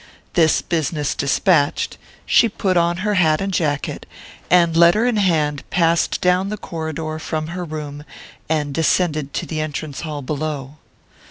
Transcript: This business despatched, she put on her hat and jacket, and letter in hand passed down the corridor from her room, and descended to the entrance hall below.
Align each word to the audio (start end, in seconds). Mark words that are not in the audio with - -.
This 0.33 0.63
business 0.63 1.13
despatched, 1.13 1.99
she 2.25 2.49
put 2.49 2.75
on 2.75 2.97
her 3.05 3.13
hat 3.13 3.39
and 3.39 3.53
jacket, 3.53 4.07
and 4.49 4.75
letter 4.75 5.05
in 5.05 5.17
hand 5.17 5.63
passed 5.69 6.19
down 6.21 6.49
the 6.49 6.57
corridor 6.57 7.19
from 7.19 7.49
her 7.49 7.63
room, 7.63 8.03
and 8.49 8.73
descended 8.73 9.31
to 9.35 9.45
the 9.45 9.61
entrance 9.61 10.01
hall 10.01 10.23
below. 10.23 10.77